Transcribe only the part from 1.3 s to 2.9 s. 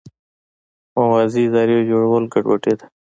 ادارې جوړول ګډوډي ده.